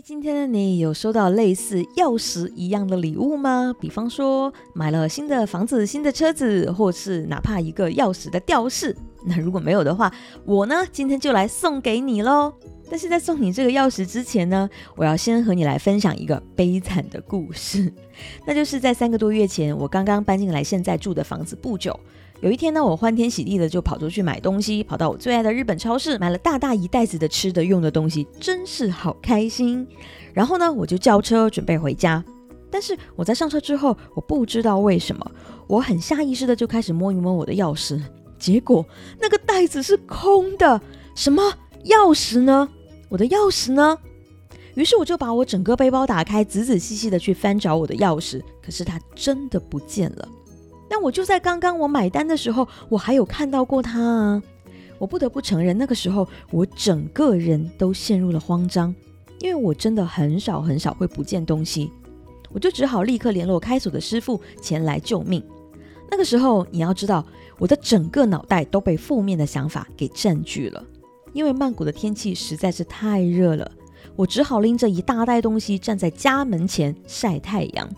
[0.00, 3.74] 今天的你有收到类似钥匙一样的礼物吗？
[3.80, 8.96] 比方说买了新的房子、新的车子，或是哪怕一个钥匙的吊饰。
[9.24, 10.12] 那如果没有的话，
[10.44, 12.52] 我呢今天就来送给你喽。
[12.90, 17.92] 但是在送你这个钥匙之前呢，我要先和你来分享一个悲惨的故事。
[18.46, 21.98] 那就是在三个多月前，我刚刚搬进来现在住的房子不久。
[22.40, 29.84] 有一天呢，我欢天喜地的就跑出去买东西，跑到我最爱的日本超市，买了大大一袋子的吃的用的东西，真是好开心。
[30.32, 32.24] 然后呢，我就叫车准备回家。
[32.70, 35.32] 但是我在上车之后，我不知道为什么，
[35.66, 38.00] 我很下意识的就开始摸一摸我的钥匙，
[38.38, 38.86] 结果
[39.20, 40.80] 那个袋子是空的。
[41.16, 41.42] 什么
[41.86, 42.68] 钥匙呢？
[43.08, 43.98] 我的钥匙呢？
[44.74, 50.28] 于是我就把我整个背包打开，仔仔细细的去翻找我的钥匙，可是它真的不见了。
[50.88, 54.42] 但我就在刚刚我买单的时候，我还有看到过他啊！
[54.98, 58.92] 我不得不承认，那个时候我整个人都陷入了慌张，
[59.40, 61.92] 因为我真的很少很少会不见东西，
[62.50, 65.40] 我就只好立刻联络开锁的师傅前来救命。
[66.10, 67.24] 那个时候你要知道，
[67.58, 70.82] 我的整个脑袋都被负面的想法给占据了，
[71.32, 73.70] 因为曼谷的天气实在是太热了，
[74.16, 77.88] 我只好拎着一大袋东西站在家门前晒太阳。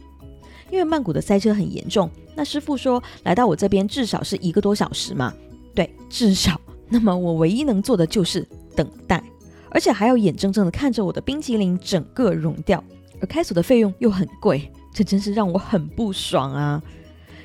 [0.71, 5.35] 因为曼谷的塞车很严重，那师傅说来到我这边至少是一个多小时嘛，
[5.75, 6.61] 对，至少。
[6.89, 9.23] 那么我唯一能做的就是等待，
[9.71, 12.83] 而且还要眼睁睁的看着我的冰淇淋整个融掉，
[13.21, 16.83] 而开锁的费用又很贵，这真是让我很不爽啊！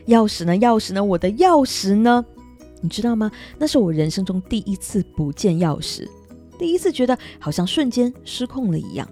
[0.07, 0.53] 钥匙呢？
[0.55, 1.03] 钥匙呢？
[1.03, 2.25] 我的钥匙呢？
[2.81, 3.31] 你知道吗？
[3.57, 6.07] 那是我人生中第一次不见钥匙，
[6.57, 9.07] 第一次觉得好像瞬间失控了一样，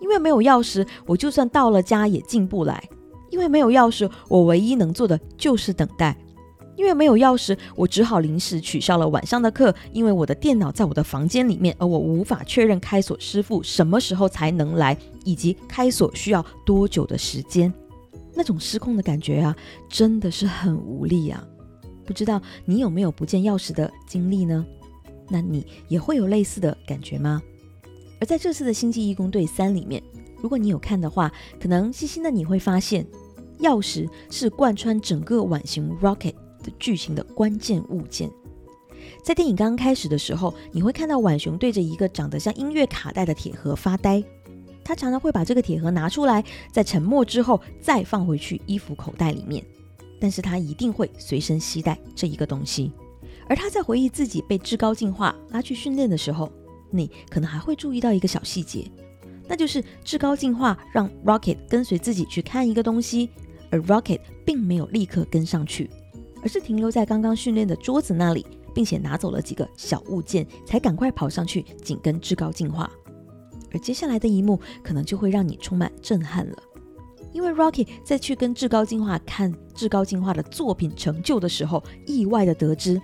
[0.00, 2.82] 因为没有钥匙，我就算到了家也进不来。
[3.40, 6.14] 因为没有钥匙，我唯一能做的就是等待。
[6.76, 9.74] 因为没有钥匙，我只好临时取消了晚上的课。
[9.92, 17.72] 因为我的电脑在我的房间里面，而我无法确认开锁师傅什么时候才能来，以及开锁需要多久的时间。
[18.34, 19.56] 那种失控的感觉啊，
[19.88, 21.42] 真的是很无力啊！
[22.04, 24.66] 不知道你有没有不见钥匙的经历呢？
[25.30, 27.40] 那你也会有类似的感觉吗？
[28.20, 30.02] 而在这次的星际义工队三里面，
[30.40, 33.06] 如果你有看的话，可能细心的你会发现。
[33.60, 38.30] 钥匙是贯穿整个晚型 Rocket 的剧情的关键物件。
[39.22, 44.22] 在电影刚刚开始的时候，你会看到浣熊对着一个长得像音乐卡带的铁盒发呆。
[44.82, 49.64] 他常常会把这个铁盒拿出来，在沉默之后再放回去衣服口袋里面。
[50.18, 52.92] 但是他一定会随身携带这一个东西。
[53.48, 56.50] 而他在回忆自己被至高进化拉去训练的时候，
[56.90, 58.90] 你可能还会注意到一个小细节，
[59.48, 63.30] 那就是至高进化让 Rocket 跟随自己去看一个东西。
[63.70, 65.88] 而 Rocket 并没有立刻跟上去，
[66.42, 72.90] 而是停留在刚刚训练的桌子那里，并且拿走了几个小物件，才赶快跑上去紧跟至高进化。
[73.72, 76.56] 而接下来的一幕可能就会让你充满震撼了，
[77.32, 83.00] 因为 Rocket 在去跟至高进化看至高进化的作品成就的时候，意外的得知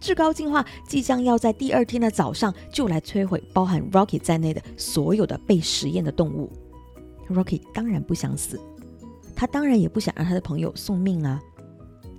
[0.00, 6.52] 至高进化即将要在第二天的早上就来摧毁包含 Rocket 在内的所有的被实验的动物。
[7.28, 8.60] Rocket 当然不想死。
[9.36, 11.40] 他当然也不想让他的朋友送命啊，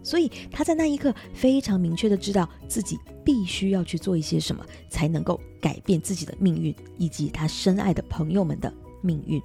[0.03, 9.41] 所以他在那一刻非常明确的知道自己必须要去做一些什么，才能够改变自己的命运以及他深爱的朋友们的命运。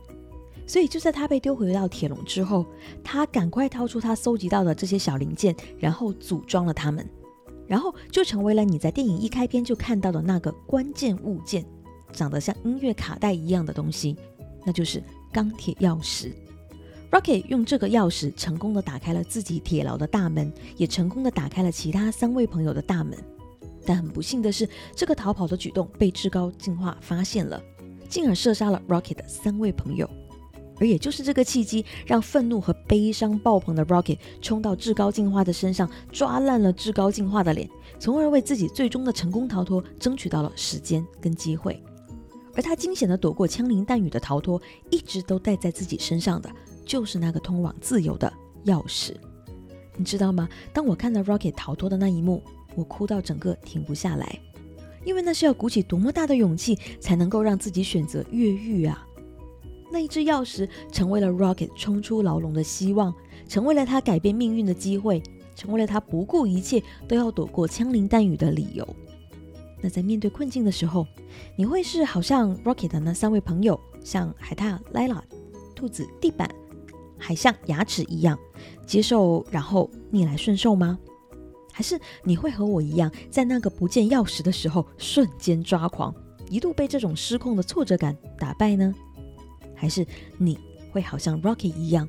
[0.65, 2.65] 所以就在他被丢回到铁笼之后，
[3.03, 7.05] 他赶快掏出他搜集到的这些小零件，然后组装了它们，
[7.67, 11.65] 然后就成为了你在电影一开篇就看到的那个关键物件，
[12.13, 14.17] 长得像音乐卡带一样的东西，
[14.65, 16.31] 那就是钢铁钥匙。
[17.13, 23.15] Rocket 用这个钥匙成功的打开了自己铁牢的大门，也成功的打开了其他三位朋友的大门。
[23.85, 27.63] 但很不幸的是，这个逃跑的举动被至高进化发现了，
[28.09, 30.09] 进而射杀了 Rocket 的三位朋友。
[30.81, 37.69] 而也就是这个契机，让愤怒和悲伤爆棚的 Rocket 冲到至高进化的身上，抓烂了至高进化的脸，
[37.99, 41.79] 从而为自己最终的成功逃脱争取到了时间跟机会。
[42.55, 46.51] 而他惊险的躲过枪林弹雨的逃脱，一直都带在自己身上的。
[46.85, 48.33] 就是那个通往自由的
[48.67, 49.15] 钥匙，
[49.97, 50.49] 你知道吗？
[50.73, 52.43] 当我看到 Rocket 逃脱的那一幕，
[52.75, 54.39] 我哭到整个停不下来，
[55.05, 59.07] 因为那是要鼓起多么大的勇气才能够让自己选择越狱啊！
[59.91, 63.15] 那一只钥匙成为了 Rocket 冲出牢笼的希望，
[63.47, 65.23] 成为了他改变命运的机会，
[65.55, 68.89] 成为了他不顾一切都要躲过枪林弹雨的理由。
[69.83, 71.07] 那在面对困境的时候，
[71.57, 75.21] 你会是好像 Rocket 的那三位朋友，像海獭、Lila、
[75.75, 76.49] 兔子、地板。
[77.23, 78.37] 还像牙齿一样
[78.85, 80.99] 接受，然后逆来顺受吗？
[81.73, 86.13] 还是你会和我一样，在那个不见钥匙的时候瞬间抓狂，
[86.51, 88.93] 一度被这种失控的挫折感打败呢？
[89.75, 90.05] 还是
[90.37, 90.59] 你
[90.91, 92.09] 会好像 Rocky 一样？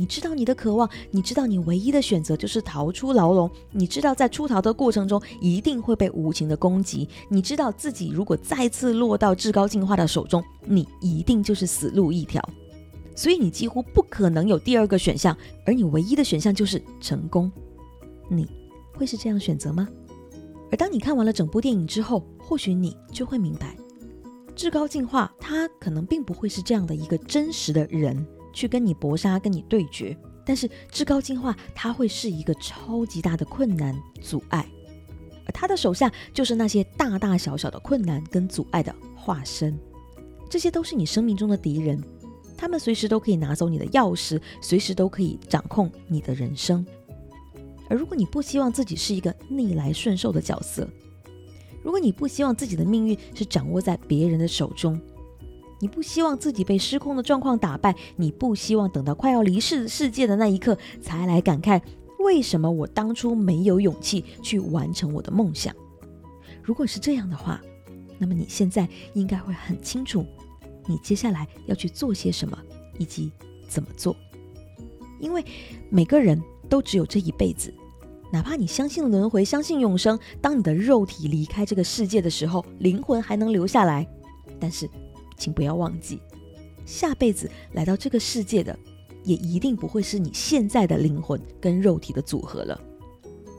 [0.00, 12.40] 你知道你的渴望，你知道你唯一的选择就是逃出牢笼，你知道在出逃的过程中一定会被无情的攻击，你知道自己如果再次落到至高进化的手中，你一定就是死路一条，
[13.18, 15.36] 所以你几乎不可能有第二个选项，
[15.66, 17.50] 而你唯一的选项就是成功。
[18.28, 18.48] 你
[18.92, 19.88] 会是这样选择吗？
[20.70, 23.76] 而当你看完了整部电影之后，或许你就会明白，
[24.54, 28.24] 至高进化它可能并不会是这样的一个真实的人。
[28.52, 34.64] 去跟你搏杀，跟你对决，但是至高进化，它会是一个超级大的困难阻碍，
[35.44, 39.76] 而他的手下就是那些大大小小的困难跟阻碍的化身，
[40.48, 42.00] 这些都是你生命中的敌人，
[42.58, 46.84] 他们随时都可以拿走你的钥匙，随时都可以掌控你的人生。
[47.88, 50.86] 而如果你不希望自己是一个逆来顺受的角色，
[51.84, 55.00] 如果你不希望自己的命运是掌握在别人的手中，
[55.80, 61.80] 你不希望自己被失控的状况打败，你不希望等到快要离世世界的那一刻才来感慨
[62.18, 65.72] 为什么我当初没有勇气去完成我的梦想。
[66.60, 67.60] 如果是这样的话，
[68.18, 70.26] 那么你现在应该会很清楚，
[70.88, 72.58] 你接下来要去做些什么
[72.98, 73.30] 以及
[73.68, 74.16] 怎么做。
[75.20, 75.44] 因为
[75.90, 77.72] 每个人都只有这一辈子，
[78.32, 84.04] 哪怕你相信轮回，相信永生，当你的肉体离开这个世界的时候，灵魂还能留下来，
[84.58, 84.90] 但是。
[85.40, 86.20] 请不要忘记，
[86.84, 88.76] 下辈子来到这个世界的，
[89.22, 92.80] 也一定不会是你现在的灵魂跟肉体的组合了。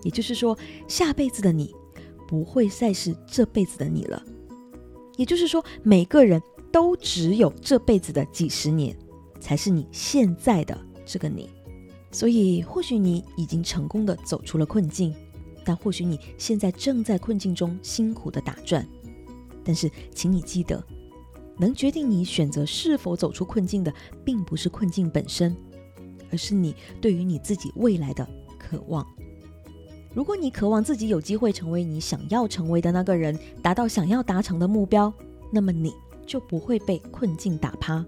[0.03, 0.57] 也就是说，
[0.89, 1.73] 下辈子的你
[2.27, 4.21] 不会再是这辈子的你了。
[5.15, 8.95] 也就是说，每个人都只有这辈子的几十年，
[9.39, 11.49] 才是你现在的这个你。
[12.11, 15.13] 所以，或许你已经成功的走出了困境，
[15.63, 18.87] 但或许你现在正在困境中辛苦的打转。
[19.63, 20.83] 但是，请你记得。
[21.61, 23.93] 能决定你选择是否走出困境的，
[24.23, 25.53] 并不是困境本身，
[26.31, 28.25] 而是你对于你自己未来的
[28.57, 29.05] 渴望。
[30.13, 35.13] 如果你渴望自己有机会成为你想要成为的那个人，达到想要达成的目标，
[35.51, 35.93] 那么你
[36.29, 38.05] 就不会被困境打趴，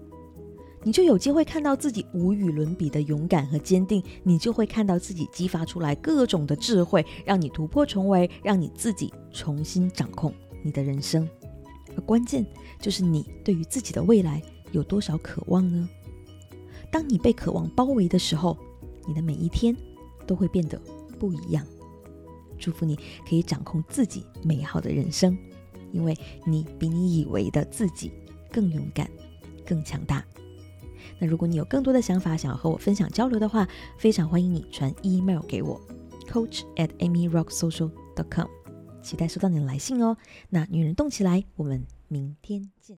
[0.84, 10.32] 你就有机会看到自己无与伦比的勇敢和坚定，你就会看到自己激发出来各种的智慧，让你突破重围，让你自己重新掌控
[10.62, 11.28] 你的人生。
[11.96, 12.46] 而关键
[12.80, 14.40] 就是你对于自己的未来
[14.70, 15.88] 有多少渴望呢？
[16.92, 18.56] 当你被渴望包围的时候，
[19.04, 19.76] 你的每一天
[20.28, 20.80] 都会变得
[21.18, 21.66] 不一样。
[22.56, 22.94] 祝福你
[23.28, 25.36] 可以掌控自己美好的人生，
[25.92, 28.10] 因为你比你以为的自己
[28.50, 29.08] 更勇敢、
[29.64, 30.24] 更强大。
[31.18, 35.80] 那如果你有更多的想法想要和我分享交流的话，非常欢迎你传 email 给我
[36.28, 38.48] ，coach at amyrocksocial.com，。
[39.02, 40.16] 期待收到你的来信哦！
[40.48, 42.90] 那女人动起来，我们明天见。